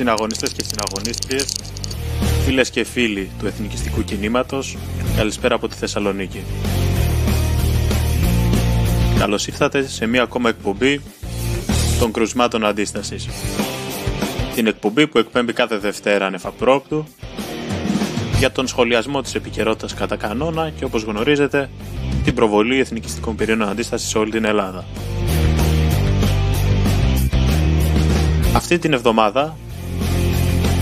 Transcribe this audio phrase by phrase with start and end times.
[0.00, 1.54] Συναγωνιστές και συναγωνίστριες,
[2.44, 4.76] φίλες και φίλοι του εθνικιστικού κινήματος,
[5.16, 6.42] καλησπέρα από τη Θεσσαλονίκη.
[9.18, 11.00] Καλώς ήρθατε σε μία ακόμα εκπομπή
[11.98, 13.28] των κρουσμάτων αντίστασης.
[14.54, 17.06] Την εκπομπή που εκπέμπει κάθε Δευτέρα ανεφαπρόπτου
[18.38, 21.70] για τον σχολιασμό της επικαιρότητας κατά κανόνα και όπως γνωρίζετε
[22.24, 24.84] την προβολή εθνικιστικών πυρήνων αντίστασης σε όλη την Ελλάδα.
[28.54, 29.56] Αυτή την εβδομάδα,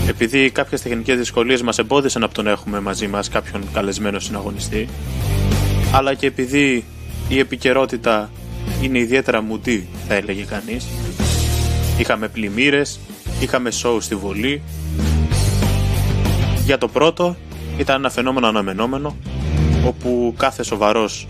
[0.09, 4.87] επειδή κάποιες τεχνικές δυσκολίες μας εμπόδισαν από τον έχουμε μαζί μας κάποιον καλεσμένο συναγωνιστή,
[5.93, 6.83] αλλά και επειδή
[7.27, 8.31] η επικαιρότητα
[8.81, 10.87] είναι ιδιαίτερα μουντή, θα έλεγε κανείς,
[11.97, 12.99] είχαμε πλημμύρες,
[13.39, 14.61] είχαμε σοου στη Βολή.
[16.65, 17.35] Για το πρώτο
[17.77, 19.15] ήταν ένα φαινόμενο αναμενόμενο,
[19.85, 21.27] όπου κάθε σοβαρός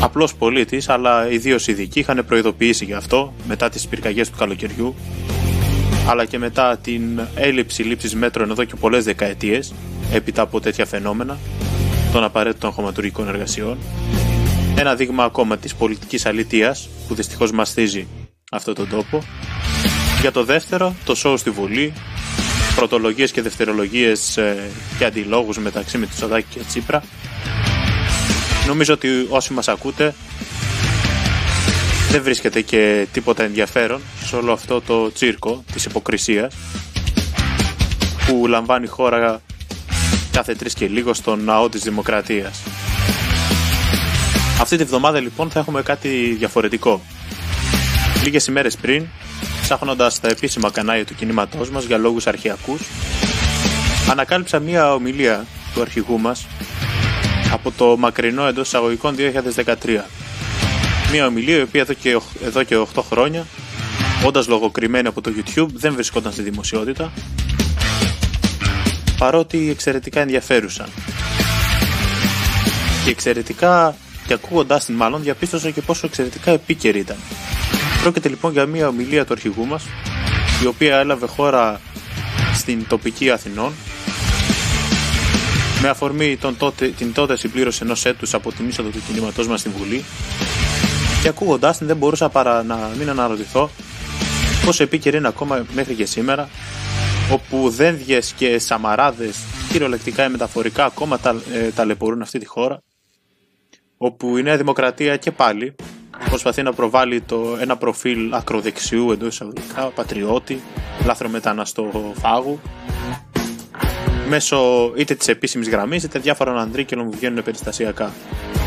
[0.00, 4.94] απλός πολίτης, αλλά ιδίως ειδικοί είχαν προειδοποιήσει γι' αυτό μετά τις πυρκαγιές του καλοκαιριού
[6.06, 9.74] αλλά και μετά την έλλειψη λήψης μέτρων εδώ και πολλές δεκαετίες
[10.12, 11.38] έπειτα από τέτοια φαινόμενα
[12.12, 13.78] των απαραίτητων χωματουργικών εργασιών.
[14.76, 18.06] Ένα δείγμα ακόμα της πολιτικής αλήτειας που δυστυχώς μαστίζει
[18.50, 19.22] αυτό τον τόπο.
[20.20, 21.92] Για το δεύτερο το σοου στη Βουλή
[22.76, 27.02] πρωτολογίες και δευτερολογίες ε, και αντιλόγους μεταξύ Μητσοδάκη και Τσίπρα.
[28.66, 30.14] Νομίζω ότι όσοι μας ακούτε
[32.16, 36.54] δεν βρίσκεται και τίποτα ενδιαφέρον σε όλο αυτό το τσίρκο της υποκρισίας
[38.26, 39.40] που λαμβάνει η χώρα
[40.32, 42.62] κάθε τρεις και λίγο στον ναό της δημοκρατίας.
[44.60, 47.00] Αυτή τη βδομάδα λοιπόν θα έχουμε κάτι διαφορετικό.
[48.24, 49.06] Λίγες ημέρες πριν,
[49.62, 52.80] ψάχνοντας τα επίσημα κανάλια του κινήματός μας για λόγους αρχαιακούς,
[54.10, 56.46] ανακάλυψα μία ομιλία του αρχηγού μας
[57.52, 60.04] από το μακρινό εντός εισαγωγικών 2013
[61.12, 63.46] μια ομιλία η οποία εδώ και, εδώ και 8 χρόνια,
[64.24, 67.12] όντας λογοκριμένη από το YouTube, δεν βρισκόταν στη δημοσιότητα,
[69.18, 70.88] παρότι εξαιρετικά ενδιαφέρουσαν.
[73.04, 73.96] Και εξαιρετικά,
[74.26, 77.16] και ακούγοντάς την μάλλον, διαπίστωσα και πόσο εξαιρετικά επίκαιρη ήταν.
[78.02, 79.84] Πρόκειται λοιπόν για μια ομιλία του αρχηγού μας,
[80.62, 81.80] η οποία έλαβε χώρα
[82.54, 83.72] στην τοπική Αθηνών,
[85.82, 89.60] με αφορμή τον τότε, την τότε συμπλήρωση ενός έτους από την είσοδο του κινήματός μας
[89.60, 90.04] στην Βουλή,
[91.26, 93.70] και ακούγοντά την δεν μπορούσα παρά να μην αναρωτηθώ
[94.64, 96.48] πόσο επίκαιρη είναι ακόμα μέχρι και σήμερα,
[97.30, 99.36] όπου δένδιε και σαμαράδες,
[99.72, 102.82] κυριολεκτικά ή μεταφορικά, ακόμα τα, ε, ταλαιπωρούν αυτή τη χώρα,
[103.96, 105.74] όπου η Νέα Δημοκρατία και πάλι
[106.28, 110.60] προσπαθεί να προβάλλει το, ένα προφίλ ακροδεξιού εντός εισαγωγικά, πατριώτη,
[111.04, 111.30] λάθρο
[112.14, 112.60] φάγου,
[114.28, 118.12] μέσω είτε της επίσημης γραμμής είτε διάφορων ανδρίκελων που βγαίνουν περιστασιακά.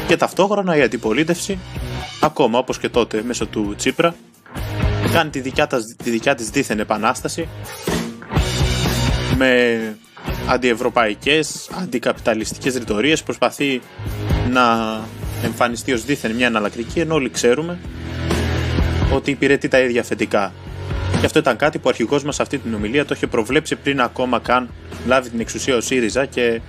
[0.07, 1.59] Και ταυτόχρονα η αντιπολίτευση
[2.21, 4.15] ακόμα όπως και τότε μέσω του Τσίπρα.
[5.13, 5.67] Κάνει τη δικιά,
[6.03, 7.47] τη δικιά της δίθεν επανάσταση.
[9.37, 9.97] Με
[10.47, 13.23] αντιευρωπαϊκές, αντικαπιταλιστικές ρητορίες.
[13.23, 13.81] Προσπαθεί
[14.51, 14.97] να
[15.43, 17.79] εμφανιστεί ως δίθεν μια εναλλακτική ενώ όλοι ξέρουμε
[19.13, 20.53] ότι υπηρετεί τα ίδια αφεντικά.
[21.19, 24.01] Και αυτό ήταν κάτι που ο αρχηγός μας αυτή την ομιλία το είχε προβλέψει πριν
[24.01, 24.69] ακόμα καν
[25.05, 26.61] λάβει την εξουσία ο ΣΥΡΙΖΑ και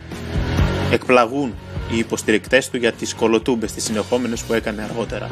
[0.92, 1.54] εκπλαγούν
[1.92, 5.30] οι υποστηρικτές του για τις κολοτούμπες τις συνεχόμενες που έκανε αργότερα.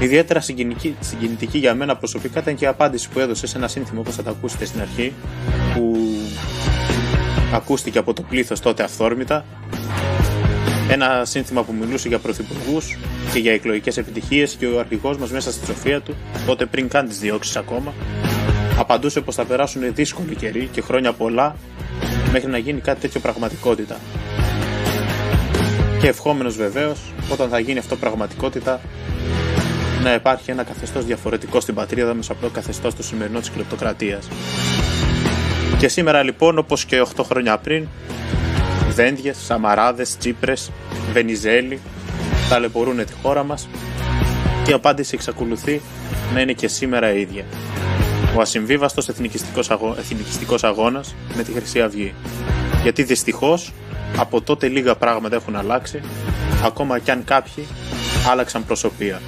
[0.00, 0.40] Ιδιαίτερα
[1.00, 4.22] συγκινητική για μένα προσωπικά ήταν και η απάντηση που έδωσε σε ένα σύνθημα όπως θα
[4.22, 5.12] το ακούσετε στην αρχή
[5.74, 5.96] που
[7.54, 9.44] ακούστηκε από το πλήθος τότε αυθόρμητα
[10.92, 12.98] ένα σύνθημα που μιλούσε για πρωθυπουργούς
[13.32, 16.14] και για εκλογικές επιτυχίες και ο αρχηγός μας μέσα στη σοφία του,
[16.46, 17.92] τότε πριν καν τις διώξεις ακόμα,
[18.78, 21.56] απαντούσε πως θα περάσουν δύσκολοι καιροί και χρόνια πολλά
[22.32, 23.96] μέχρι να γίνει κάτι τέτοιο πραγματικότητα
[26.00, 28.80] και ευχόμενος βεβαίως όταν θα γίνει αυτό πραγματικότητα
[30.02, 34.28] να υπάρχει ένα καθεστώς διαφορετικό στην πατρίδα μας από το καθεστώς του σημερινού της κλεπτοκρατίας.
[35.78, 37.86] Και σήμερα λοιπόν όπως και 8 χρόνια πριν
[38.88, 40.70] Δέντιες, Σαμαράδες, Τσίπρες,
[41.12, 41.80] Βενιζέλη
[42.48, 43.68] ταλαιπωρούν τη χώρα μας
[44.64, 45.80] και η απάντηση εξακολουθεί
[46.34, 47.44] να είναι και σήμερα η ίδια.
[48.36, 49.94] Ο ασυμβίβαστος εθνικιστικός, αγώ...
[49.98, 52.14] εθνικιστικός αγώνας με τη Χρυσή Αυγή.
[52.82, 53.72] Γιατί δυστυχώς
[54.16, 56.00] από τότε λίγα πράγματα έχουν αλλάξει,
[56.64, 57.66] ακόμα κι αν κάποιοι
[58.30, 59.20] άλλαξαν προσωπία.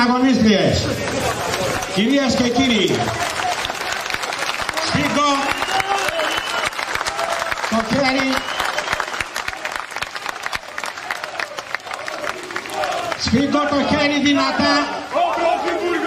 [0.00, 0.86] Συναγωνίστριες,
[1.94, 2.90] κυρίες και κύριοι,
[4.86, 5.30] σφίγγω
[7.70, 8.30] το χέρι
[13.18, 14.74] σφίγγω το χέρι δυνατά.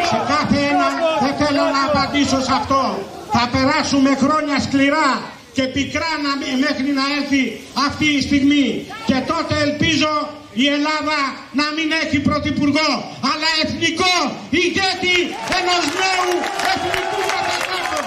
[0.10, 0.88] Σε κάθε ένα
[1.22, 3.08] δεν θέλω να απαντήσω σε αυτό.
[3.32, 5.22] Θα περάσουμε χρόνια σκληρά
[5.54, 6.32] και πικρά να,
[6.66, 8.86] μέχρι να έρθει αυτή η στιγμή.
[9.06, 11.20] Και τότε ελπίζω η Ελλάδα
[11.52, 12.90] να μην έχει πρωθυπουργό.
[12.90, 13.11] αλλά
[13.63, 14.16] εθνικό
[14.50, 15.18] ηγέτη
[15.58, 16.31] ενός νέου
[16.74, 18.04] εθνικού καταστάτου.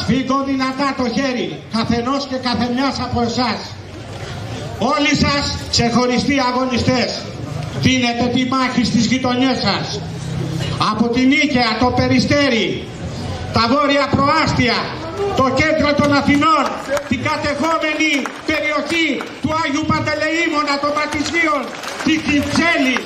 [0.00, 3.60] Σφίγγω δυνατά το χέρι καθενός και καθεμιάς από εσάς.
[4.78, 7.22] Όλοι σας ξεχωριστοί αγωνιστές
[7.80, 10.00] δίνετε τη μάχη στις γειτονιές σας.
[10.90, 12.88] Από την Νίκαια, το Περιστέρι,
[13.54, 14.78] τα Βόρεια Προάστια,
[15.40, 16.64] το κέντρο των Αθηνών,
[17.10, 18.12] την κατεχόμενη
[18.50, 19.08] περιοχή
[19.42, 21.60] του Άγιου Παντελεήμονα των Πατησίων,
[22.04, 22.98] τη Κυψέλη,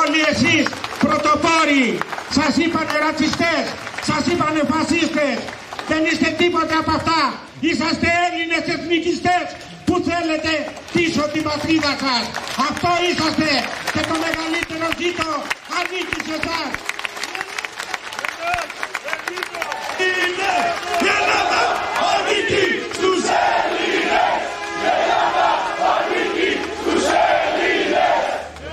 [0.00, 0.64] όλοι εσείς
[1.04, 1.86] πρωτοπόροι,
[2.36, 3.64] σας είπανε ρατσιστές,
[4.08, 5.36] σας είπανε φασίστες,
[5.90, 7.22] δεν είστε τίποτα από αυτά.
[7.68, 9.44] Είσαστε Έλληνες εθνικιστές
[9.86, 10.52] που θέλετε
[10.94, 12.24] πίσω την πατρίδα σας.
[12.68, 13.50] Αυτό είσαστε
[13.94, 15.30] και το μεγαλύτερο ζήτο
[15.78, 16.70] ανήκει σε εσάς.
[20.04, 20.52] Είναι
[21.04, 21.62] η Ελλάδα
[22.10, 22.64] ανήκει
[22.96, 24.38] στους Έλληνες.
[24.82, 25.48] Η Ελλάδα
[25.92, 27.04] ανήκει στους
[27.34, 28.22] Έλληνες.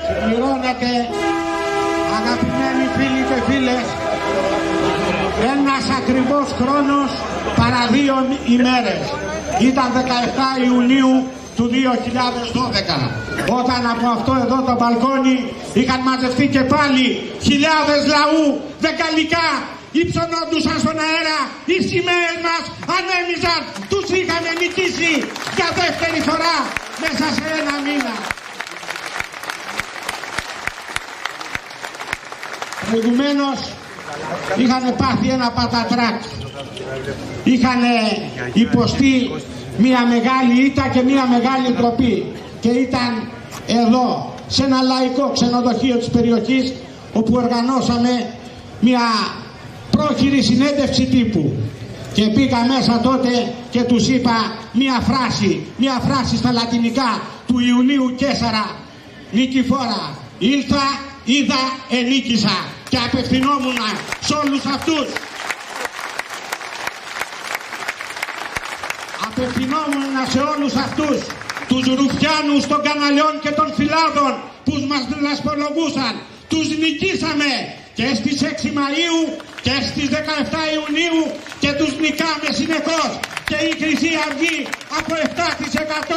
[0.07, 0.91] Συμπληρώνεται
[2.19, 3.85] αγαπημένοι φίλοι και φίλες
[5.53, 7.11] ένας ακριβώς χρόνος
[7.59, 8.15] παρά δύο
[8.57, 9.01] ημέρες.
[9.69, 11.13] Ήταν 17 Ιουνίου
[11.55, 13.11] του 2012
[13.59, 15.37] όταν από αυτό εδώ το μπαλκόνι
[15.73, 17.05] είχαν μαζευτεί και πάλι
[17.47, 19.47] χιλιάδες λαού δεκαλικά
[20.03, 21.37] υψωνόντουσαν στον αέρα
[21.71, 22.63] οι σημαίες μας
[22.97, 23.61] ανέμιζαν.
[23.91, 25.13] Τους είχαμε νικήσει
[25.57, 26.55] για δεύτερη φορά
[27.03, 28.15] μέσα σε ένα μήνα.
[32.89, 33.59] Προηγουμένως
[34.61, 36.21] είχαν πάθει ένα πατατράκ.
[37.43, 37.81] Είχαν
[38.53, 39.31] υποστεί
[39.77, 42.31] μια μεγάλη ήττα και μια μεγάλη ντροπή.
[42.59, 43.31] Και ήταν
[43.67, 46.73] εδώ σε ένα λαϊκό ξενοδοχείο της περιοχής
[47.13, 48.33] όπου οργανώσαμε
[48.79, 49.01] μια
[49.97, 51.53] πρόχειρη συνέντευξη τύπου.
[52.13, 58.15] Και πήγα μέσα τότε και τους είπα μια φράση, μια φράση στα λατινικά του Ιουνίου
[58.15, 58.65] Κέσσαρα
[59.31, 63.79] Νικηφόρα ήλθα, είδα, ενίκησα και απευθυνόμουν
[64.19, 65.07] σε όλους αυτούς
[69.27, 71.17] απευθυνόμουν σε όλους αυτούς
[71.67, 74.31] τους ρουφιάνους των καναλιών και των φυλάδων
[74.65, 76.13] που μας λασπολογούσαν
[76.47, 77.51] τους νικήσαμε
[77.93, 79.19] και στις 6 Μαΐου
[79.65, 80.17] και στις 17
[80.75, 81.21] Ιουνίου
[81.59, 83.09] και τους νικάμε συνεχώς
[83.49, 84.57] και η Χρυσή Αυγή
[84.99, 85.13] από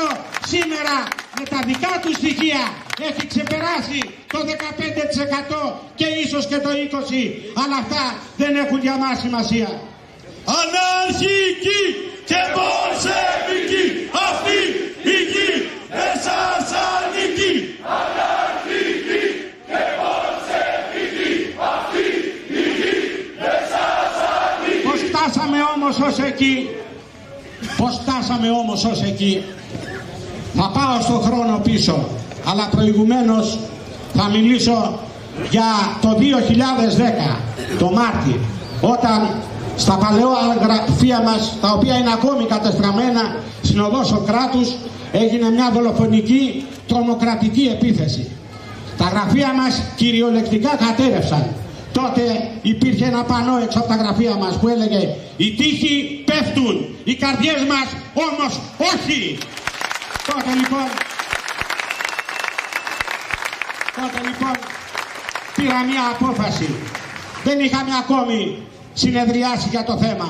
[0.09, 0.97] 7% σήμερα
[1.39, 2.63] με τα δικά του στοιχεία
[3.09, 4.39] έχει ξεπεράσει το
[5.59, 6.75] 15% και ίσως και το 20%
[7.63, 8.05] αλλά αυτά
[8.37, 9.71] δεν έχουν για μας σημασία.
[10.61, 11.83] Αναρχική
[12.31, 13.85] και Πολσεβική
[14.29, 14.59] αυτή
[15.15, 15.51] η γη
[15.97, 17.53] δεν σας ανήκει.
[17.99, 19.23] Αναρχική
[19.71, 21.31] και Πολσεβική
[21.75, 22.07] αυτή
[22.61, 22.95] η γη
[23.43, 24.87] δεν σας ανήκει.
[24.89, 25.59] Πώς φτάσαμε
[25.91, 26.69] όμως ως εκεί,
[27.77, 29.43] πώς φτάσαμε όμως ως εκεί.
[30.55, 32.09] Θα πάω στο χρόνο πίσω,
[32.45, 33.59] αλλά προηγουμένως
[34.15, 34.99] θα μιλήσω
[35.51, 35.71] για
[36.01, 37.37] το 2010,
[37.79, 38.41] το Μάρτι,
[38.81, 39.29] όταν
[39.77, 44.69] στα παλαιόγραφία μας, τα οποία είναι ακόμη κατεστραμμένα στην οδό Σοκράτους,
[45.13, 48.31] έγινε μια δολοφονική τρομοκρατική επίθεση.
[48.99, 51.47] Τα γραφεία μας κυριολεκτικά κατέρευσαν.
[51.93, 57.15] Τότε υπήρχε ένα πανό έξω από τα γραφεία μας που έλεγε «Οι τείχοι πέφτουν, οι
[57.15, 58.61] καρδιές μας όμως
[58.95, 59.39] όχι».
[60.27, 60.89] Τότε λοιπόν,
[63.97, 64.55] τότε λοιπόν
[65.57, 66.69] πήρα μια απόφαση.
[67.45, 68.63] Δεν είχαμε ακόμη
[68.95, 70.29] συνεδριάσει για το θέμα.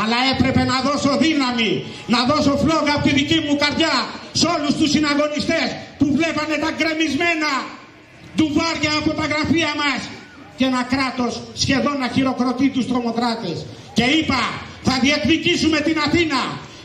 [0.00, 3.94] Αλλά έπρεπε να δώσω δύναμη, να δώσω φλόγα από τη δική μου καρδιά
[4.32, 7.50] σε όλους τους συναγωνιστές που βλέπανε τα γκρεμισμένα
[8.36, 10.00] ντουβάρια από τα γραφεία μας
[10.62, 13.56] και ένα κράτος σχεδόν να χειροκροτεί τους τρομοκράτες.
[13.96, 14.42] Και είπα
[14.82, 16.40] θα διεκδικήσουμε την Αθήνα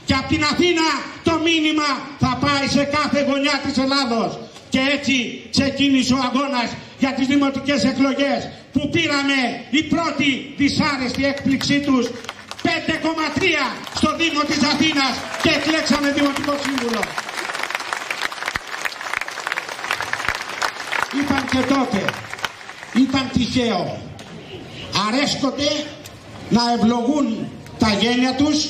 [0.06, 0.88] και από την Αθήνα
[1.28, 1.90] το μήνυμα
[2.24, 4.30] θα πάει σε κάθε γωνιά της Ελλάδος.
[4.74, 5.16] Και έτσι
[5.56, 6.70] ξεκίνησε ο αγώνας
[7.02, 8.40] για τις δημοτικές εκλογές
[8.74, 9.40] που πήραμε
[9.80, 10.30] η πρώτη
[10.60, 12.06] δυσάρεστη έκπληξή τους
[12.66, 12.70] 5,3
[14.00, 17.02] στο Δήμο της Αθήνας και εκλέξαμε Δημοτικό Σύμβουλο.
[21.20, 22.02] Είπαν και τότε,
[22.98, 23.98] ήταν τυχαίο.
[25.08, 25.70] Αρέσκονται
[26.50, 28.70] να ευλογούν τα γένια τους,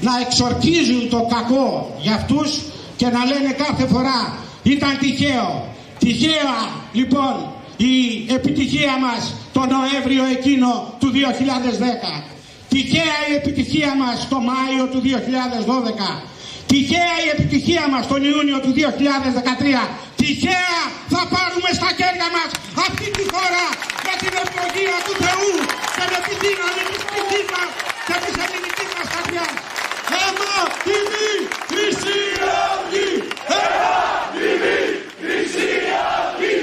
[0.00, 2.60] να εξορκίζουν το κακό για αυτούς
[2.96, 5.68] και να λένε κάθε φορά ήταν τυχαίο.
[5.98, 6.56] Τυχαία
[6.92, 7.34] λοιπόν
[7.76, 7.94] η
[8.34, 12.22] επιτυχία μας το Νοέμβριο εκείνο του 2010.
[12.68, 16.22] Τυχαία η επιτυχία μας το Μάιο του 2012.
[16.66, 19.88] Τυχαία η επιτυχία μας τον Ιούνιο του 2013.
[20.26, 20.78] Τυχαία
[21.14, 22.50] θα πάρουμε στα χέρια μας
[22.86, 23.64] αυτή τη χώρα
[24.06, 25.52] με την ευλογία του Θεού
[25.96, 27.70] και με τη δύναμη της ψυχής μας
[28.08, 29.54] και της ελληνικής μας καρδιάς.
[30.24, 30.54] Έμα
[30.84, 31.30] τιμή,
[31.70, 32.20] Χρυσή
[32.62, 33.08] Αυγή!
[33.62, 33.96] Έμα
[34.34, 34.78] τιμή,
[35.22, 35.70] Χρυσή
[36.12, 36.56] Αυγή!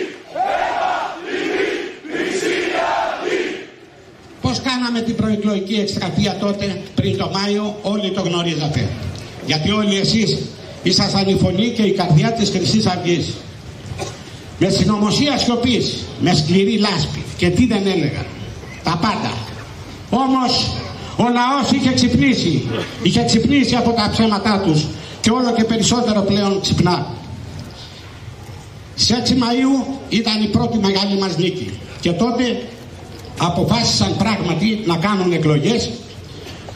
[0.64, 0.94] Έμα
[1.26, 1.70] τιμή,
[2.12, 2.58] Χρυσή
[2.96, 3.42] Αυγή!
[4.44, 6.66] Πώς κάναμε την προεκλογική εκστρατεία τότε
[6.98, 8.82] πριν το Μάιο όλοι το γνωρίζατε.
[9.50, 10.30] Γιατί όλοι εσείς
[10.84, 13.26] ήσασταν η φωνή και η καρδιά της Χρυσής Αυγής.
[14.64, 18.26] Με συνωμοσία σιωπής, με σκληρή λάσπη και τι δεν έλεγαν.
[18.84, 19.34] Τα πάντα.
[20.10, 20.72] Όμως
[21.18, 22.64] ο λαός είχε ξυπνήσει.
[23.04, 24.86] Είχε ξυπνήσει από τα ψέματά τους
[25.22, 27.08] και όλο και περισσότερο πλέον ξυπνά.
[28.96, 32.64] Στις 6 Μαΐου ήταν η πρώτη μεγάλη μας νίκη και τότε
[33.38, 35.90] αποφάσισαν πράγματι να κάνουν εκλογές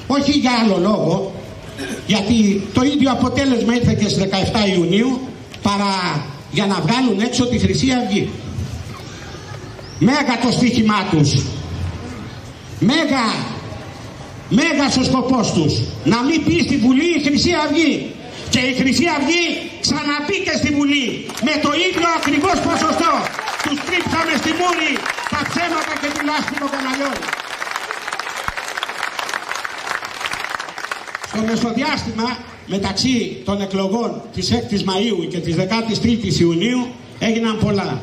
[0.07, 1.33] όχι για άλλο λόγο
[2.07, 5.19] γιατί το ίδιο αποτέλεσμα ήρθε και στις 17 Ιουνίου
[5.61, 6.25] παρά
[6.57, 8.23] για να βγάλουν έξω τη Χρυσή Αυγή.
[9.99, 11.29] Μέγα το στοίχημά τους.
[12.89, 13.25] Μέγα,
[14.59, 15.73] μέγα ο σκοπός τους.
[16.11, 17.93] Να μην πει στη Βουλή η Χρυσή Αυγή.
[18.53, 19.45] Και η Χρυσή Αυγή
[19.83, 21.07] ξαναπήκε στη Βουλή
[21.47, 23.13] με το ίδιο ακριβώς ποσοστό.
[23.63, 24.91] Τους τρίψαμε στη μούρη
[25.33, 27.17] τα ψέματα και τη λάσπη των καναλιών.
[31.29, 32.27] Στο μεσοδιάστημα
[32.65, 36.87] μεταξύ των εκλογών της 6ης Μαΐου και της 13ης Ιουνίου
[37.19, 38.01] έγιναν πολλά.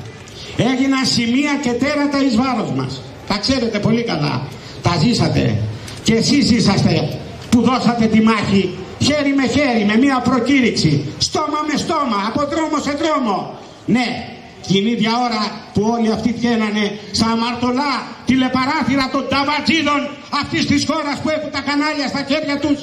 [0.57, 3.03] Έγιναν σημεία και τέρατα εις βάρος μας.
[3.29, 4.47] Τα ξέρετε πολύ καλά.
[4.83, 5.57] Τα ζήσατε.
[6.03, 7.19] Και εσείς είσαστε
[7.51, 11.05] που δώσατε τη μάχη χέρι με χέρι με μια προκήρυξη.
[11.19, 13.59] Στόμα με στόμα, από δρόμο σε δρόμο.
[13.87, 14.09] Ναι,
[14.67, 15.43] την ίδια ώρα
[15.75, 17.93] που όλοι αυτοί βγαίνανε σαν αμαρτωλά
[18.27, 20.01] τηλεπαράθυρα των ταβατζίδων
[20.41, 22.79] αυτής της χώρας που έχουν τα κανάλια στα χέρια τους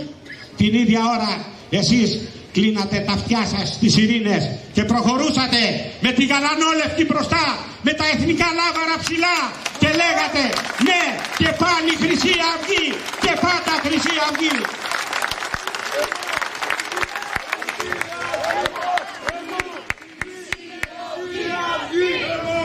[0.58, 1.32] την ίδια ώρα
[1.70, 2.20] εσείς
[2.54, 5.62] κλείνατε τα αυτιά σας στις ειρήνες και προχωρούσατε
[6.02, 7.44] με τη γαλανόλευκη μπροστά,
[7.82, 9.38] με τα εθνικά λάβαρα ψηλά
[9.82, 10.44] και λέγατε
[10.88, 11.02] ναι
[11.38, 12.86] και πάλι Χρυσή Αυγή
[13.24, 14.58] και πάντα Χρυσή Αυγή.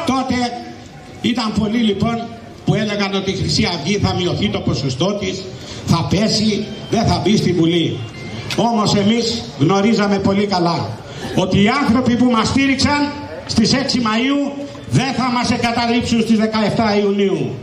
[0.06, 0.36] Τότε
[1.20, 2.28] ήταν πολλοί λοιπόν
[2.64, 5.42] που έλεγαν ότι η Χρυσή Αυγή θα μειωθεί το ποσοστό της,
[5.86, 7.98] θα πέσει, δεν θα μπει στη Βουλή.
[8.56, 10.88] Όμως εμείς γνωρίζαμε πολύ καλά
[11.36, 13.12] ότι οι άνθρωποι που μας στήριξαν
[13.46, 14.52] στις 6 Μαΐου
[14.90, 17.54] δεν θα μας εγκαταλείψουν στις 17 Ιουνίου.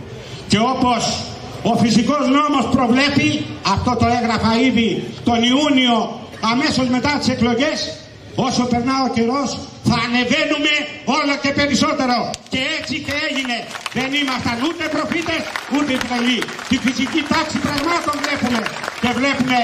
[0.47, 1.23] Και όπως
[1.63, 6.19] ο φυσικός νόμος προβλέπει, αυτό το έγραφα ήδη τον Ιούνιο
[6.51, 7.95] αμέσως μετά τις εκλογές,
[8.35, 9.57] όσο περνά ο καιρός
[9.89, 10.73] θα ανεβαίνουμε
[11.17, 12.17] όλο και περισσότερο.
[12.53, 13.57] Και έτσι και έγινε.
[13.97, 15.41] Δεν ήμασταν ούτε προφήτες
[15.75, 16.39] ούτε τρελοί.
[16.69, 18.61] Τη φυσική τάξη πραγμάτων βλέπουμε.
[19.03, 19.59] Και βλέπουμε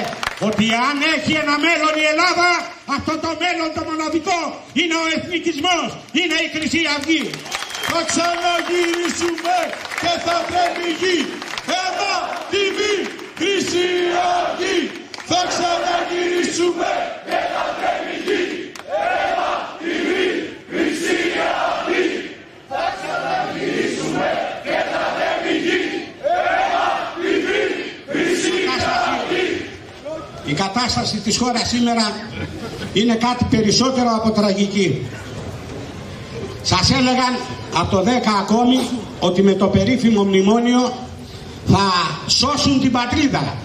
[0.47, 2.49] ότι αν έχει ένα μέλλον η Ελλάδα,
[2.97, 4.39] αυτό το μέλλον το μοναδικό
[4.79, 5.87] είναι ο εθνικισμός,
[6.19, 7.23] είναι η Χρυσή Αυγή.
[7.91, 9.57] Θα ξαναγυρίσουμε
[10.01, 11.17] και θα βρέμει γη.
[11.83, 12.13] Ένα
[12.51, 12.93] τιμή,
[13.39, 13.87] Χρυσή
[14.35, 14.77] Αυγή.
[15.29, 16.91] Θα ξαναγυρίσουμε
[17.27, 18.41] και θα βρέμει γη.
[19.23, 20.27] Ένα τιμή,
[20.71, 21.19] Χρυσή
[21.65, 22.05] Αυγή.
[22.71, 24.27] Θα ξαναγυρίσουμε
[24.65, 25.79] και θα βρέμει γη.
[26.49, 27.61] Ένα τιμή,
[28.11, 28.57] Χρυσή
[29.05, 29.47] Αυγή.
[30.46, 32.05] Η κατάσταση της χώρας σήμερα
[32.93, 35.05] είναι κάτι περισσότερο από τραγική.
[36.61, 37.33] Σας έλεγαν
[37.79, 38.07] από το 10
[38.41, 38.79] ακόμη
[39.19, 40.93] ότι με το περίφημο μνημόνιο
[41.65, 41.85] θα
[42.27, 43.55] σώσουν την πατρίδα.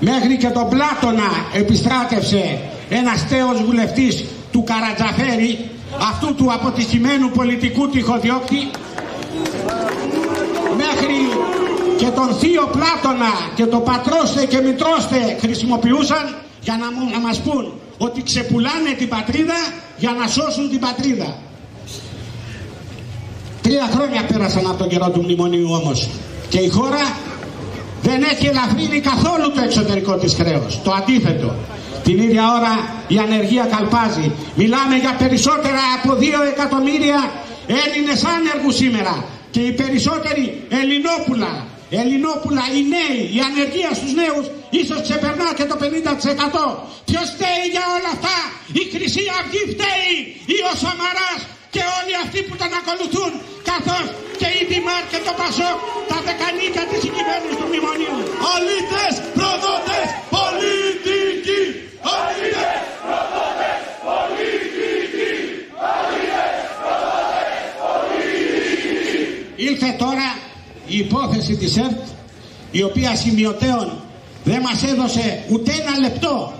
[0.00, 5.70] Μέχρι και τον Πλάτωνα επιστράτευσε ένας τέος βουλευτής του Καρατζαφέρη,
[6.10, 8.70] αυτού του αποτυχημένου πολιτικού τυχοδιώκτη,
[12.00, 16.24] και τον θείο Πλάτωνα και το πατρώστε και μητρώστε χρησιμοποιούσαν
[16.60, 19.58] για να, μου- να μας πούν ότι ξεπουλάνε την πατρίδα
[19.96, 21.28] για να σώσουν την πατρίδα.
[23.62, 26.08] Τρία χρόνια πέρασαν από τον καιρό του μνημονίου όμως
[26.48, 27.02] και η χώρα
[28.02, 30.80] δεν έχει ελαφρύνει καθόλου το εξωτερικό της χρέος.
[30.84, 31.54] Το αντίθετο.
[32.04, 32.72] Την ίδια ώρα
[33.08, 34.32] η ανεργία καλπάζει.
[34.54, 37.30] Μιλάμε για περισσότερα από 2 εκατομμύρια
[37.84, 41.66] Έλληνες άνεργους σήμερα και οι περισσότεροι Ελληνόπουλα.
[41.90, 44.46] Ελληνόπουλα, οι νέοι, η ανεργία στους νέους
[44.80, 46.64] ίσως ξεπερνά και το 50%.
[47.08, 48.38] Ποιος φταίει για όλα αυτά,
[48.80, 50.14] η Χρυσή Αυγή φταίει
[50.56, 51.40] ή ο Σαμαράς
[51.74, 53.32] και όλοι αυτοί που τον ακολουθούν
[53.70, 54.06] καθώς
[54.40, 55.78] και η Δημάρ και το Πασόκ
[56.10, 58.18] τα δεκανίκια της συγκυβέρνησης του Μνημονίου.
[58.52, 61.62] Αλήτες, προδότες, πολιτικοί.
[62.16, 65.32] Αλήτες, προδότες, πολιτικοί.
[65.92, 69.16] Αλήτες, προδότες, πολιτικοί.
[69.66, 70.28] Ήλθε τώρα
[70.88, 72.00] η υπόθεση της ΕΡΤ
[72.70, 73.92] η οποία σημειωτέων
[74.44, 76.52] δεν μας έδωσε ούτε ένα λεπτό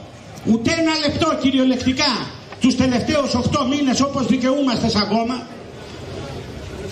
[0.44, 2.26] ούτε ένα λεπτό κυριολεκτικά
[2.60, 5.46] τους τελευταίους 8 μήνες όπως δικαιούμαστε σαν κόμμα.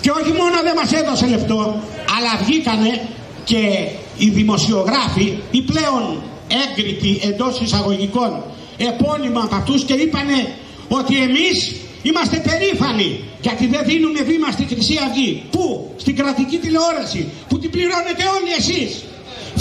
[0.01, 1.81] Και όχι μόνο δεν μας έδωσε λεπτό
[2.17, 3.09] αλλά βγήκανε
[3.45, 8.43] και οι δημοσιογράφοι οι πλέον έγκριτοι εντός εισαγωγικών
[8.77, 10.55] επώνυμα από αυτούς και είπανε
[10.89, 11.77] ότι εμείς
[12.09, 13.11] είμαστε περήφανοι
[13.47, 15.31] γιατί δεν δίνουμε βήμα στη Χρυσή Αυγή.
[15.51, 18.91] Πού; Στην κρατική τηλεόραση που την πληρώνετε όλοι εσείς.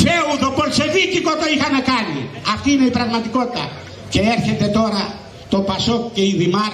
[0.03, 2.21] Φέουδο, Πολσεβίκικο το είχαν κάνει.
[2.53, 3.63] Αυτή είναι η πραγματικότητα.
[4.09, 5.03] Και έρχεται τώρα
[5.49, 6.71] το Πασόκ και η Δημάρ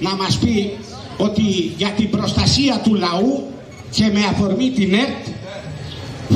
[0.00, 0.76] να μας πει
[1.16, 1.42] ότι
[1.76, 3.50] για την προστασία του λαού
[3.90, 5.24] και με αφορμή την ΕΡΤ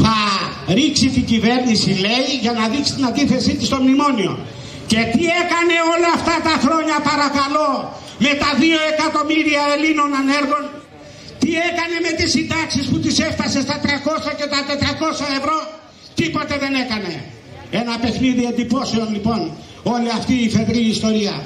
[0.02, 0.16] θα
[0.74, 4.38] ρίξει την κυβέρνηση λέει για να δείξει την αντίθεσή της στο μνημόνιο.
[4.86, 7.70] Και τι έκανε όλα αυτά τα χρόνια παρακαλώ
[8.24, 8.62] με τα 2
[8.92, 10.62] εκατομμύρια Ελλήνων ανέργων.
[11.40, 15.58] Τι έκανε με τις συντάξεις που τις έφτασε στα 300 και τα 400 ευρώ;
[16.18, 17.12] Τίποτε δεν έκανε.
[17.70, 19.40] Ένα παιχνίδι εντυπώσεων λοιπόν
[19.94, 21.36] όλη αυτή η φεδρή ιστορία.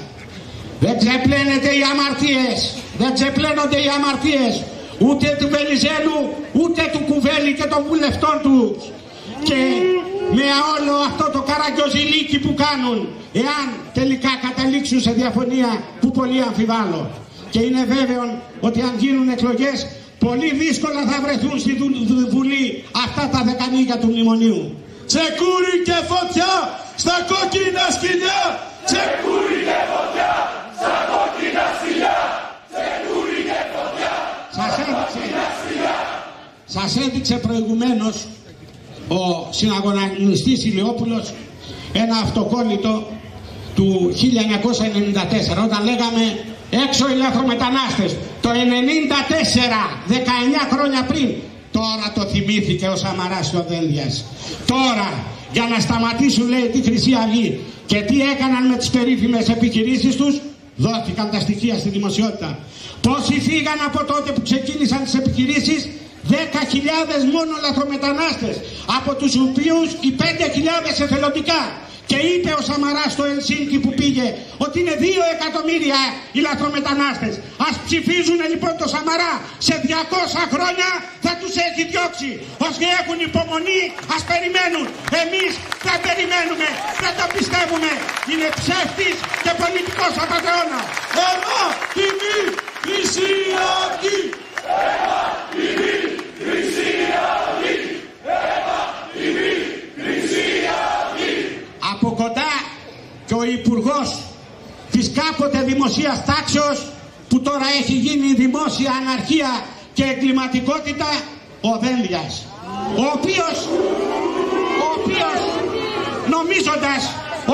[0.79, 2.57] Δεν ξεπλένεται οι αμαρτίες.
[2.97, 4.53] Δεν ξεπλένονται οι αμαρτίες
[4.99, 6.19] ούτε του Βενιζέλου
[6.51, 8.57] ούτε του Κουβέλη και των βουλευτών του.
[9.43, 9.55] Και
[10.37, 12.97] με όλο αυτό το καραγκιοζηλίκι που κάνουν
[13.43, 15.69] εάν τελικά καταλήξουν σε διαφωνία
[16.01, 17.01] που πολύ αμφιβάλλω.
[17.53, 18.23] Και είναι βέβαιο
[18.67, 19.77] ότι αν γίνουν εκλογές
[20.25, 21.73] πολύ δύσκολα θα βρεθούν στη
[22.33, 24.61] Βουλή αυτά τα δεκανίκια του Μνημονίου.
[25.09, 26.53] Τσεκούρι και φωτιά
[27.03, 28.41] στα κόκκινα σκυλιά.
[28.87, 30.31] Τσεκούρι και φωτιά
[30.79, 32.17] στα κόκκινα σκυλιά.
[32.71, 34.13] Τσεκούρι και φωτιά.
[34.57, 35.21] Σας έδειξε,
[36.65, 38.15] σας έδειξε προηγουμένως
[39.07, 41.33] ο συναγωνιστής Ηλιόπουλος
[41.93, 43.07] ένα αυτοκόλλητο
[43.75, 46.23] του 1994 όταν λέγαμε
[46.87, 48.53] έξω οι λαθρομετανάστες το 94
[50.09, 50.15] 19
[50.71, 51.29] χρόνια πριν
[51.71, 54.25] τώρα το θυμήθηκε ο Σαμαράς ο Δένδιας.
[54.65, 55.09] Τώρα
[55.51, 60.41] για να σταματήσουν λέει τη Χρυσή Αυγή και τι έκαναν με τις περίφημες επιχειρήσεις τους
[60.75, 62.59] δόθηκαν τα στοιχεία στη δημοσιότητα.
[63.01, 65.89] Πόσοι φύγαν από τότε που ξεκίνησαν τις επιχειρήσεις
[66.29, 66.35] 10.000
[67.31, 68.55] μόνο λαθρομετανάστες
[68.97, 71.61] από τους οποίους οι 5.000 εθελοντικά
[72.09, 74.27] και είπε ο Σαμαράς στο Ελσίνκι που πήγε
[74.65, 75.99] ότι είναι 2 εκατομμύρια
[76.35, 77.33] οι λαθρομετανάστες.
[77.67, 79.33] Ας ψηφίζουν λοιπόν το Σαμαρά.
[79.67, 80.89] Σε 200 χρόνια
[81.25, 82.31] θα τους έχει διώξει.
[82.67, 83.81] Όσοι έχουν υπομονή
[84.15, 84.85] ας περιμένουν.
[85.23, 85.51] Εμείς
[85.85, 86.67] δεν περιμένουμε.
[87.03, 87.91] Δεν το πιστεύουμε.
[88.31, 90.85] Είναι ψεύτης και πολιτικός απαταιώνας.
[91.29, 91.61] Έμα
[91.95, 92.37] τιμή
[92.83, 93.31] Χρυσή
[93.69, 94.19] Αυγή.
[94.89, 96.14] Έμα τιμή
[96.45, 96.91] Χρυσή
[97.29, 97.75] Αυγή.
[98.55, 98.79] Έμα
[99.13, 99.53] τιμή
[100.01, 100.45] Χρυσή
[100.79, 101.33] Αυγή.
[101.93, 102.51] από κοντά
[103.25, 104.17] και ο υπουργός
[104.91, 106.85] της κάποτε δημοσίας τάξεως
[107.29, 109.51] που τώρα έχει γίνει δημόσια αναρχία
[109.93, 111.09] και εγκληματικότητα
[111.61, 112.45] ο Δένδιας
[112.95, 113.55] ο οποίος
[114.83, 115.39] ο οποίος
[116.35, 117.01] νομίζοντας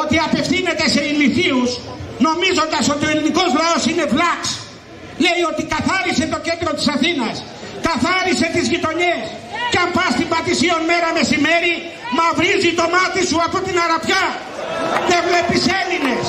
[0.01, 1.79] ότι απευθύνεται σε ηλικίους
[2.27, 4.41] νομίζοντας ότι ο ελληνικός λαός είναι βλάξ
[5.25, 7.43] λέει ότι καθάρισε το κέντρο της Αθήνας
[7.91, 9.25] καθάρισε τις γειτονιές
[9.71, 11.73] και αν πας στην Πατησίων μέρα μεσημέρι
[12.17, 14.23] μαυρίζει το μάτι σου από την Αραπιά
[15.09, 16.25] δεν βλέπεις Έλληνες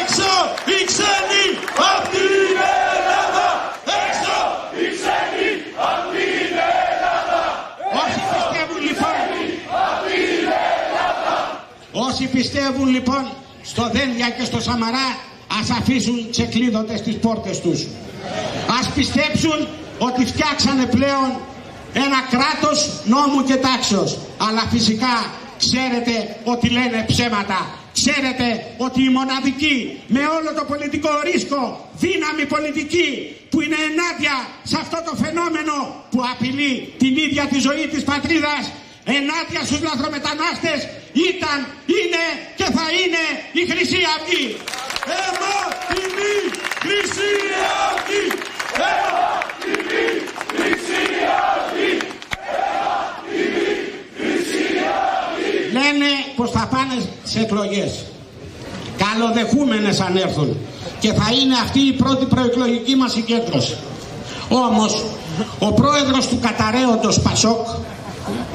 [0.00, 0.32] Έξω
[0.70, 1.44] οι ξένοι
[1.90, 2.56] απ' την
[2.96, 3.48] Ελλάδα.
[4.04, 4.36] Έξω
[4.78, 5.48] οι ξένοι
[5.90, 6.52] απ' την
[6.94, 7.42] Ελλάδα.
[8.02, 9.14] Όσοι πιστεύουν λοιπόν
[12.06, 13.24] Όσοι πιστεύουν λοιπόν
[13.62, 15.08] στο Δένδια και στο Σαμαρά
[15.60, 17.86] ας αφήσουν ξεκλείδωτες τις πόρτες τους.
[18.80, 21.28] Ας πιστέψουν ότι φτιάξανε πλέον
[21.92, 24.18] ένα κράτος νόμου και τάξεως.
[24.36, 25.14] Αλλά φυσικά
[25.58, 27.60] ξέρετε ότι λένε ψέματα.
[27.92, 34.36] Ξέρετε ότι η μοναδική με όλο το πολιτικό ρίσκο δύναμη πολιτική που είναι ενάντια
[34.70, 35.74] σε αυτό το φαινόμενο
[36.10, 38.64] που απειλεί την ίδια τη ζωή της πατρίδας
[39.04, 40.80] ενάντια στους λαθρομετανάστες
[41.30, 41.58] ήταν,
[41.98, 42.24] είναι
[42.58, 43.22] και θα είναι
[43.60, 44.46] η Χρυσή Αυγή.
[45.24, 45.56] Έμα
[45.88, 46.36] τιμή
[46.84, 47.34] Χρυσή
[47.86, 48.24] Αυγή.
[48.92, 49.26] Έμα
[49.62, 50.06] τιμή
[50.56, 51.04] Χρυσή
[51.50, 52.16] Αυγή.
[55.76, 58.04] λένε πως θα πάνε σε εκλογές.
[59.04, 60.56] Καλοδεχούμενες αν έρθουν.
[61.00, 63.76] Και θα είναι αυτή η πρώτη προεκλογική μας συγκέντρωση.
[64.48, 65.04] Όμως
[65.58, 67.66] ο πρόεδρος του καταραίοντος Πασόκ,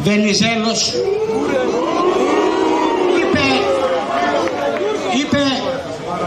[0.04, 0.94] Βενιζέλος,
[3.22, 3.46] είπε,
[5.20, 5.40] είπε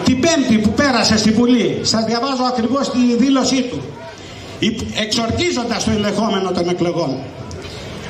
[0.04, 3.82] την πέμπτη που πέρασε στη Βουλή, σας διαβάζω ακριβώς τη δήλωσή του,
[5.02, 7.16] εξορκίζοντας το ελεγχόμενο των εκλογών.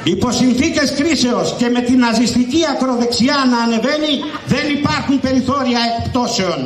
[0.04, 4.12] Υπό συνθήκες κρίσεως και με την ναζιστική ακροδεξιά να ανεβαίνει
[4.46, 6.58] δεν υπάρχουν περιθώρια εκπτώσεων.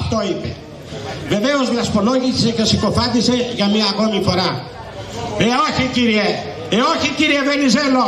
[0.00, 0.50] Αυτό είπε.
[1.28, 4.50] Βεβαίως βλασπολόγησε και συκοφάντησε για μια ακόμη φορά.
[5.38, 6.26] Ε όχι κύριε,
[6.76, 8.06] ε όχι κύριε Βενιζέλο,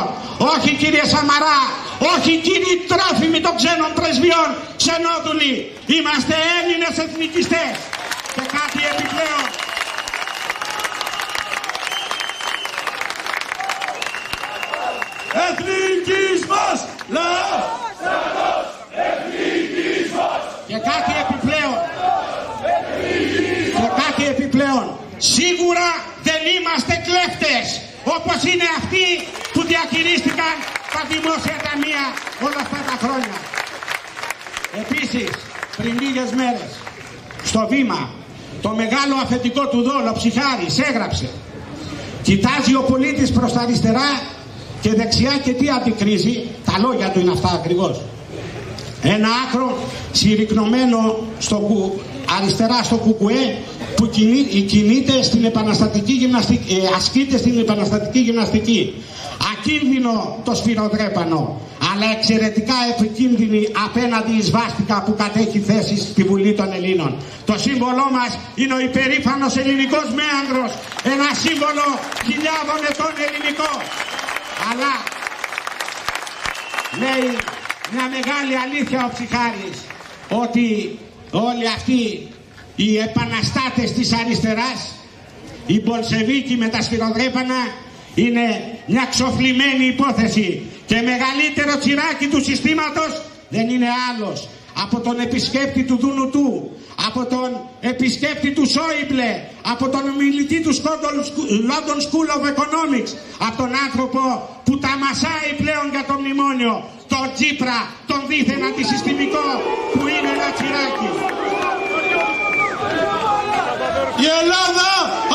[0.55, 1.61] όχι κύριε Σαμαρά,
[2.15, 4.49] όχι κύριοι τρόφιμοι των ξένων πρεσβειών,
[4.81, 5.55] ξενόδουλοι.
[5.97, 7.75] Είμαστε Έλληνες εθνικιστές.
[8.35, 9.47] Και κάτι επιπλέον.
[15.49, 16.79] Εθνικής μας
[17.15, 17.65] λαός!
[19.09, 20.43] Εθνικής μας!
[20.67, 21.79] Και κάτι επιπλέον.
[23.79, 24.87] Και κάτι επιπλέον.
[25.19, 25.89] Σίγουρα
[26.23, 27.67] δεν είμαστε κλέφτες
[28.17, 29.07] όπως είναι αυτοί
[29.53, 30.55] που διαχειρίστηκαν
[30.95, 32.05] τα δημόσια ταμεία
[32.47, 33.39] όλα αυτά τα χρόνια.
[34.83, 35.31] Επίσης,
[35.77, 36.71] πριν λίγες μέρες,
[37.85, 38.09] στο βήμα,
[38.63, 41.29] το μεγάλο αφεντικό του δόλο Ψυχάρης έγραψε
[42.23, 44.23] Κοιτάζει ο πολίτης προς τα αριστερά
[44.81, 48.01] και δεξιά και τι αντικρίζει, τα λόγια του είναι αυτά ακριβώς.
[49.03, 49.79] Ένα άκρο
[50.13, 52.01] συρρυκνωμένο στο που,
[52.39, 53.59] αριστερά στο κουκουέ
[53.97, 58.95] που κινεί, κινείται στην επαναστατική γυμναστική, ε, ασκείται στην επαναστατική γυμναστική.
[59.53, 61.61] Ακίνδυνο το σφυροδρέπανο,
[61.95, 67.17] αλλά εξαιρετικά επικίνδυνη απέναντι εις βάστηκα που κατέχει θέση στη Βουλή των Ελλήνων.
[67.45, 70.71] Το σύμβολό μας είναι ο υπερήφανος ελληνικός μέανδρος,
[71.13, 71.87] ένα σύμβολο
[72.27, 73.73] χιλιάδων ετών ελληνικό.
[74.71, 74.93] Αλλά
[77.03, 77.27] λέει
[77.93, 79.79] μια μεγάλη αλήθεια ο Ψυχάρης
[80.29, 80.99] ότι
[81.31, 82.29] όλοι αυτοί
[82.77, 84.81] οι επαναστάτες της αριστεράς
[85.67, 87.61] οι Μπολσεβίκοι με τα σφυροδρέπανα
[88.15, 88.47] είναι
[88.87, 94.49] μια ξοφλημένη υπόθεση και μεγαλύτερο τσιράκι του συστήματος δεν είναι άλλος
[94.83, 96.71] από τον επισκέπτη του Δουνουτού,
[97.07, 97.49] από τον
[97.81, 99.33] επισκέπτη του Σόιμπλε,
[99.73, 100.75] από τον ομιλητή του
[101.71, 103.13] London School of Economics,
[103.47, 104.21] από τον άνθρωπο
[104.65, 106.75] που τα μασάει πλέον για το μνημόνιο,
[107.09, 109.47] τον Τσίπρα, τον δίθεν αντισυστημικό
[109.93, 111.11] που είναι ένα τσιράκι.
[114.25, 114.91] Η Ελλάδα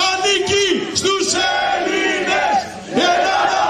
[0.10, 0.68] ανήκει
[1.00, 1.26] στους
[1.66, 2.56] Έλληνες!
[3.00, 3.64] Η Ελλάδα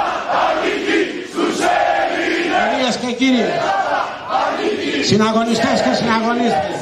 [0.46, 1.56] ανήκει στους
[1.89, 2.63] Έλληνες!
[2.72, 3.46] Κυρίες και κύριοι,
[5.10, 6.78] συναγωνιστές και συναγωνίστες,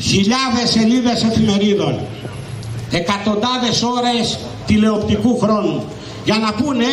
[0.00, 2.00] χιλιάδες σελίδες εφημερίδων,
[2.90, 5.84] εκατοντάδες ώρες τηλεοπτικού χρόνου
[6.24, 6.86] για να πούνε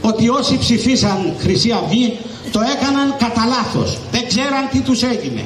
[0.00, 2.18] ότι όσοι ψηφίσαν Χρυσή Αυγή
[2.52, 3.98] το έκαναν κατά λάθος.
[4.10, 5.44] Δεν ξέραν τι τους έγινε.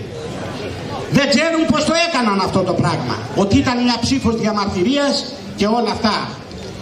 [1.10, 3.16] Δεν ξέρουν πως το έκαναν αυτό το πράγμα.
[3.36, 5.24] Ότι ήταν μια ψήφος διαμαρτυρίας
[5.56, 6.28] και όλα αυτά.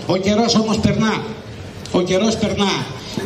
[0.07, 1.23] Ο καιρός όμως περνά.
[1.93, 2.73] Ο καιρός περνά.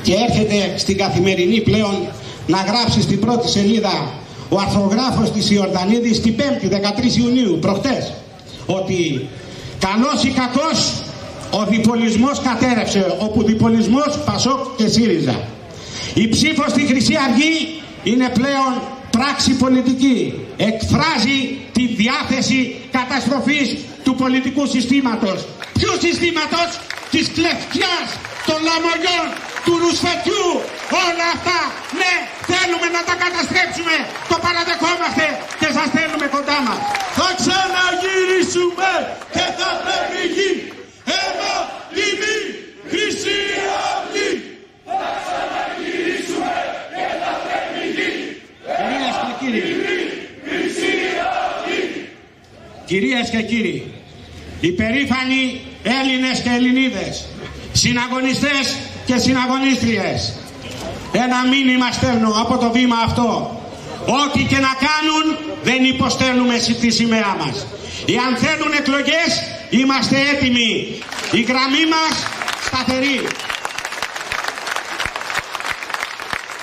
[0.02, 2.08] Και έρχεται στην καθημερινή πλέον
[2.46, 4.12] να γράψει στην πρώτη σελίδα
[4.48, 8.12] ο αρθρογράφος της Ιορδανίδης την 5η 13 Ιουνίου προχτές
[8.66, 9.28] ότι
[9.78, 10.92] καλός ή κακός
[11.50, 15.40] ο διπολισμός κατέρευσε όπου διπολισμός Πασόκ και ΣΥΡΙΖΑ.
[16.14, 18.72] Η ψήφος στη Χρυσή Αυγή είναι πλέον
[19.10, 20.34] πράξη πολιτική.
[20.56, 21.38] Εκφράζει
[21.72, 25.38] τη διάθεση καταστροφής του πολιτικού συστήματος.
[25.78, 26.68] Ποιου συστήματος;
[27.10, 28.06] Της κλεφτιάς
[28.46, 29.28] των λαμογιών
[29.64, 30.46] του ρουσφετιού
[31.06, 31.58] όλα αυτά
[32.00, 32.12] ναι
[32.50, 33.96] θέλουμε να τα καταστρέψουμε.
[34.30, 35.24] Το παραδεχόμαστε
[35.60, 36.80] και σας θέλουμε κοντά μας.
[37.18, 38.90] Θα ξαναγυρίσουμε
[39.34, 40.50] και θα πρέπει γη.
[41.18, 41.54] Αίμα
[41.94, 42.36] τιμή
[42.90, 43.38] Χρυσή
[43.88, 44.28] Αυγή!
[45.00, 46.54] Θα ξαναγυρίσουμε
[46.96, 48.08] και θα πρέπει γη.
[48.80, 49.62] Κυρίες και κύριοι.
[50.46, 50.92] Χρυσή
[51.44, 51.80] Αυγή!
[52.90, 53.78] Κυρίες και κύριοι,
[54.60, 55.42] οι περήφανοι
[56.00, 57.14] Έλληνες και Ελληνίδες,
[57.72, 58.66] συναγωνιστές
[59.06, 60.38] και συναγωνίστριες,
[61.12, 63.60] ένα μήνυμα στέλνω από το βήμα αυτό.
[64.06, 67.66] Ό,τι και να κάνουν δεν υποστέλνουμε τη σημαία μας.
[68.08, 69.30] Εάν θέλουν εκλογές
[69.70, 70.98] είμαστε έτοιμοι.
[71.32, 72.14] Η γραμμή μας
[72.66, 73.20] σταθερή.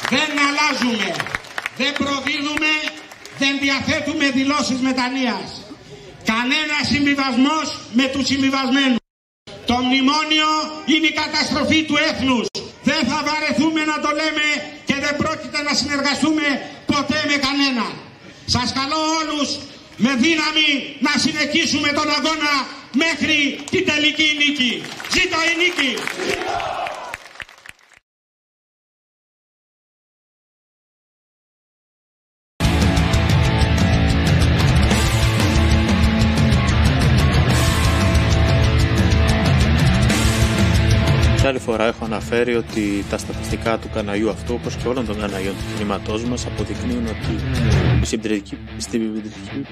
[0.09, 1.15] Δεν αλλάζουμε.
[1.77, 2.71] Δεν προδίδουμε.
[3.37, 5.61] Δεν διαθέτουμε δηλώσεις μετανοίας.
[6.25, 9.00] Κανένα συμβιβασμός με τους συμβιβασμένους.
[9.69, 10.51] Το μνημόνιο
[10.91, 12.45] είναι η καταστροφή του έθνους.
[12.89, 14.47] Δεν θα βαρεθούμε να το λέμε
[14.85, 16.45] και δεν πρόκειται να συνεργαστούμε
[16.93, 17.91] ποτέ με κανέναν.
[18.55, 19.49] Σας καλώ όλους
[20.03, 20.69] με δύναμη
[20.99, 22.53] να συνεχίσουμε τον αγώνα
[23.03, 23.37] μέχρι
[23.71, 24.71] την τελική νίκη.
[25.13, 25.91] Ζήτω η νίκη!
[41.51, 45.53] Άλλη φορά έχω αναφέρει ότι τα στατιστικά του καναλιού αυτού, όπως και όλων των καναλιών
[45.53, 47.33] του κινήματός μας, αποδεικνύουν ότι
[48.01, 49.65] η συντηρητική, συντηρητική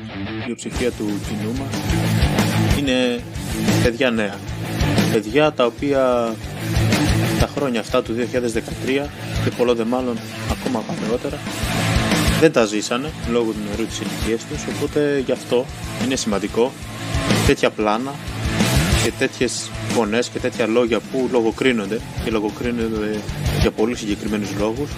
[0.43, 1.73] πλειοψηφία του κοινού μας
[2.79, 3.23] είναι
[3.83, 4.35] παιδιά νέα.
[5.11, 6.33] Παιδιά τα οποία
[7.39, 9.07] τα χρόνια αυτά του 2013
[9.43, 10.17] και πολλό δε μάλλον
[10.51, 11.37] ακόμα παλαιότερα
[12.39, 15.65] δεν τα ζήσανε λόγω του νερού της ηλικίας τους οπότε γι' αυτό
[16.05, 16.71] είναι σημαντικό
[17.45, 18.13] τέτοια πλάνα
[19.03, 23.19] και τέτοιες φωνές και τέτοια λόγια που λογοκρίνονται και λογοκρίνονται
[23.61, 24.89] για πολύ συγκεκριμένους λόγους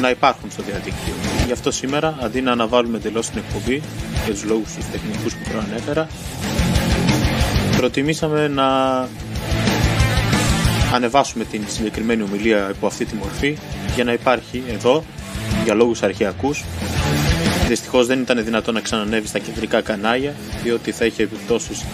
[0.00, 1.12] να υπάρχουν στο διαδίκτυο.
[1.46, 3.82] Γι' αυτό σήμερα, αντί να αναβάλουμε εντελώς την εκπομπή
[4.24, 6.08] για τους λόγους τους τεχνικούς που προανέφερα,
[7.76, 8.68] προτιμήσαμε να
[10.94, 13.58] ανεβάσουμε την συγκεκριμένη ομιλία υπό αυτή τη μορφή
[13.94, 15.04] για να υπάρχει εδώ
[15.64, 16.64] για λόγους αρχαιακούς
[17.70, 21.84] Δυστυχώς δεν ήταν δυνατόν να ξανανεύει στα κεντρικά κανάλια, διότι θα είχε επιπτώσεις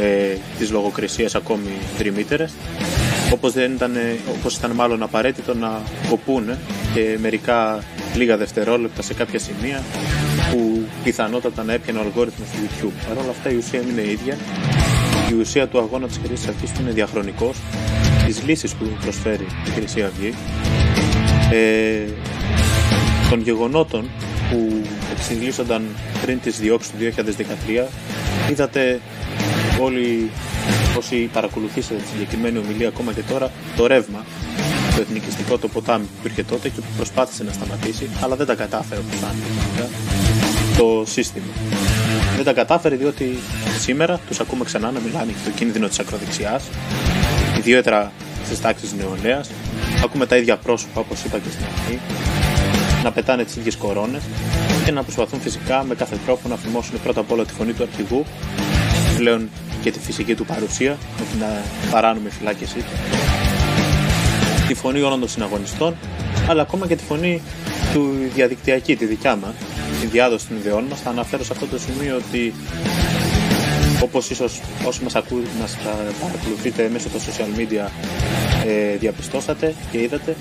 [0.00, 2.46] ε, της λογοκρισίας ακόμη δρυμύτερε.
[3.32, 3.92] Όπως ήταν,
[4.38, 6.58] όπως ήταν μάλλον απαραίτητο να κοπούνε
[6.94, 7.82] και μερικά
[8.14, 9.82] λίγα δευτερόλεπτα σε κάποια σημεία
[10.50, 13.06] που πιθανότατα να έπιανε ο αλγόριθμος του YouTube.
[13.08, 14.36] Παρ' όλα αυτά η ουσία είναι ίδια.
[15.30, 17.56] Η ουσία του αγώνα της Χρυσής Αυγής είναι διαχρονικός.
[18.26, 20.34] Τις λύσεις που προσφέρει η Χρυσή Αυγή.
[21.52, 22.08] Ε,
[23.30, 24.10] των γεγονότων
[24.50, 24.82] που
[25.12, 25.82] εξηγήσονταν
[26.22, 27.88] πριν τις διώξεις του 2013
[28.50, 29.00] είδατε
[29.80, 30.30] όλοι
[30.96, 34.24] όσοι παρακολουθήσατε τη συγκεκριμένη ομιλία ακόμα και τώρα το ρεύμα
[34.94, 38.54] το εθνικιστικό το ποτάμι που υπήρχε τότε και που προσπάθησε να σταματήσει αλλά δεν τα
[38.54, 39.18] κατάφερε όπως
[40.76, 41.46] το σύστημα.
[42.36, 43.38] Δεν τα κατάφερε διότι
[43.80, 46.64] σήμερα τους ακούμε ξανά να μιλάνε για το κίνδυνο της ακροδεξιάς
[47.58, 48.12] ιδιαίτερα
[48.44, 49.50] στις τάξεις νεολαίας.
[50.04, 52.00] Ακούμε τα ίδια πρόσωπα όπως είπα και στην αρχή
[53.02, 54.22] να πετάνε τις ίδιες κορώνες
[54.84, 57.82] και να προσπαθούν φυσικά με κάθε τρόπο να φημώσουν πρώτα απ' όλα τη φωνή του
[57.82, 58.24] αρχηγού,
[59.16, 59.48] πλέον
[59.82, 61.46] και τη φυσική του παρουσία με την
[61.90, 62.92] παράνομη φυλάκισή του,
[64.68, 65.96] τη φωνή όλων των συναγωνιστών,
[66.48, 67.42] αλλά ακόμα και τη φωνή
[67.92, 69.54] του διαδικτυακή, τη δικιά μας,
[70.00, 71.00] τη διάδοση των ιδεών μας.
[71.00, 72.54] Θα αναφέρω σε αυτό το σημείο ότι
[74.02, 75.76] όπως ίσως όσοι μας ακούτε, μας
[76.20, 77.90] παρακολουθείτε μέσω των social media
[78.66, 80.36] ε, διαπιστώσατε και είδατε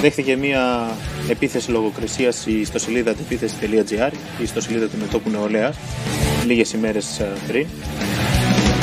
[0.00, 0.90] δέχτηκε μια
[1.28, 5.76] επίθεση λογοκρισίας η ιστοσελίδα επίθεση.gr, η ιστοσελίδα του Μετώπου Νεολαίας,
[6.46, 7.66] λίγες ημέρες ε, πριν.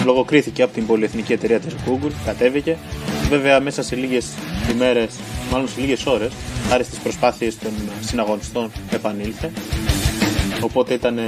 [0.06, 2.78] Λογοκρίθηκε από την πολυεθνική εταιρεία της Google, κατέβηκε.
[3.30, 4.26] Βέβαια, μέσα σε λίγες
[4.72, 5.10] ημέρες,
[5.52, 6.32] μάλλον σε λίγες ώρες,
[6.70, 7.72] χάρη στις προσπάθειες των
[8.02, 9.52] συναγωνιστών, επανήλθε.
[10.62, 11.20] Οπότε ήταν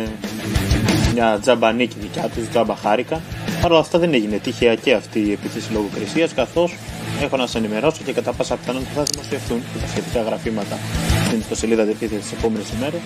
[1.13, 3.21] μια τζαμπανίκη δικιά τους, τζαμπα χάρηκα.
[3.61, 6.75] Παρ' όλα αυτά δεν έγινε τυχαία και αυτή η επίθεση λογοκρισίας, καθώς
[7.21, 10.77] έχω να σας ενημερώσω και κατά πάσα πιθανότητα θα δημοσιευθούν και τα σχετικά γραφήματα
[11.25, 12.99] στην ιστοσελίδα Διευθύντη τις επόμενες ημέρες.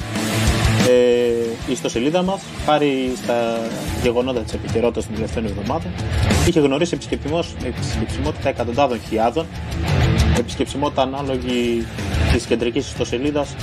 [0.88, 3.60] Ε, η ιστοσελίδα μας, χάρη στα
[4.02, 5.92] γεγονότα της επικαιρότητας των τελευταίων εβδομάδων,
[6.48, 6.98] είχε γνωρίσει
[7.64, 9.46] επισκεψιμότητα εκατοντάδων χιλιάδων,
[10.38, 11.86] επισκεψιμότητα ανάλογη
[12.32, 13.56] της κεντρικής ιστοσελίδας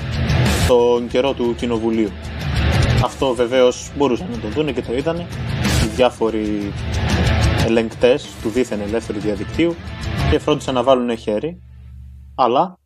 [0.65, 2.11] στον καιρό του Κοινοβουλίου.
[3.05, 5.27] Αυτό βεβαίως μπορούσαν να το δουν και το είδανε
[5.85, 6.73] οι διάφοροι
[7.67, 9.75] ελεγκτές του δίθεν ελεύθερου διαδικτύου
[10.31, 11.63] και φρόντισαν να βάλουν χέρι,
[12.35, 12.79] αλλά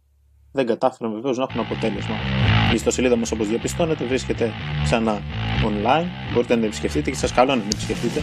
[0.53, 2.40] δεν κατάφεραν βεβαίως να έχουν αποτέλεσμα.
[2.71, 4.53] Η ιστοσελίδα μας, όπως διαπιστώνετε, βρίσκεται
[4.85, 5.23] ξανά
[5.65, 6.07] online.
[6.33, 8.21] Μπορείτε να την επισκεφτείτε και σας καλώ να την επισκεφτείτε.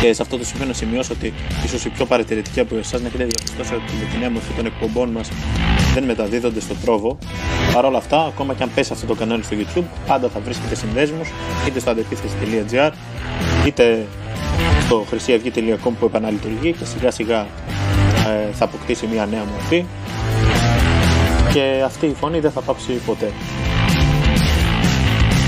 [0.00, 1.32] Και σε αυτό το σημείο να σημειώσω ότι
[1.64, 4.66] ίσως οι πιο παρατηρητικοί από εσάς να έχετε διαπιστώσει ότι με την νέα μορφή των
[4.66, 5.28] εκπομπών μας
[5.94, 7.18] δεν μεταδίδονται στο τρόβο.
[7.72, 10.74] Παρ' όλα αυτά, ακόμα και αν πέσει αυτό το κανάλι στο YouTube, πάντα θα βρίσκετε
[10.74, 11.20] συνδέσμου
[11.66, 12.90] είτε στο αντεπίθεση.gr
[13.66, 14.06] είτε
[14.86, 17.46] στο χρυσιαυγή.com που επαναλειτουργεί και σιγά σιγά
[18.28, 19.84] ε, θα αποκτήσει μια νέα μορφή
[21.52, 23.32] και αυτή η φωνή δεν θα πάψει ποτέ.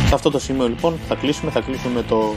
[0.08, 2.34] Σε αυτό το σημείο λοιπόν θα κλείσουμε, θα κλείσουμε με το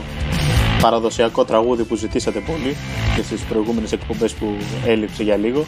[0.82, 2.76] παραδοσιακό τραγούδι που ζητήσατε πολύ
[3.16, 4.46] και στις προηγούμενες εκπομπές που
[4.86, 5.66] έλειψε για λίγο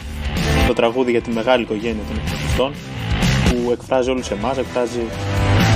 [0.66, 2.72] το τραγούδι για τη μεγάλη οικογένεια των εθνικιστών
[3.48, 5.00] που εκφράζει όλους εμάς, εκφράζει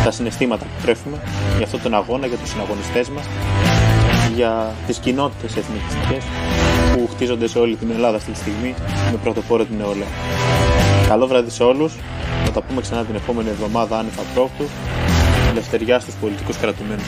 [0.04, 1.22] τα συναισθήματα που τρέφουμε
[1.56, 3.24] για αυτόν τον αγώνα, για τους συναγωνιστές μας
[4.34, 6.24] για τις κοινότητες εθνικιστικές
[6.92, 8.74] που χτίζονται σε όλη την Ελλάδα αυτή τη στιγμή
[9.12, 10.08] με πρωτοπόρο την νεολαία.
[11.08, 11.92] Καλό βράδυ σε όλους,
[12.52, 14.64] θα τα πούμε ξανά την επόμενη εβδομάδα άνευ απρόπτου,
[15.50, 17.04] ελευθεριά στους πολιτικούς κρατουμένους